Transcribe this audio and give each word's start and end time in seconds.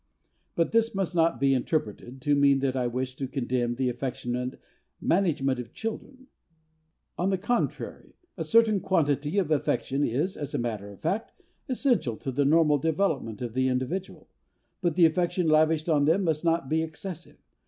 But 0.55 0.71
this 0.71 0.95
must 0.95 1.13
not 1.13 1.39
be 1.39 1.53
interpreted 1.53 2.23
to 2.23 2.33
mean 2.33 2.57
that 2.61 2.75
I 2.75 2.87
wish 2.87 3.15
to 3.17 3.27
condemn 3.27 3.75
the 3.75 3.87
affectionate 3.87 4.59
management 4.99 5.59
of 5.59 5.73
children. 5.75 6.25
On 7.19 7.29
the 7.29 7.37
contrary! 7.37 8.15
A 8.35 8.43
certain 8.43 8.79
quantity 8.79 9.37
of 9.37 9.51
affection 9.51 10.03
is, 10.03 10.35
as 10.35 10.55
a 10.55 10.57
matter 10.57 10.89
of 10.89 11.01
fact, 11.01 11.33
essential 11.69 12.17
to 12.17 12.31
the 12.31 12.45
normal 12.45 12.79
development 12.79 13.43
of 13.43 13.53
the 13.53 13.67
individual. 13.67 14.27
But 14.81 14.95
the 14.95 15.05
affection 15.05 15.47
lavished 15.47 15.87
on 15.87 16.05
them 16.05 16.23
must 16.23 16.43
not 16.43 16.67
be 16.67 16.81
excessive. 16.81 17.37